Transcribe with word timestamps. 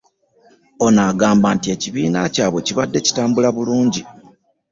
Ono 0.85 1.01
agamba 1.09 1.47
nti 1.55 1.67
ekibiina 1.75 2.19
kyabwe 2.33 2.59
kibadde 2.67 2.97
kitambula 3.05 3.49
bulungi 3.55 4.01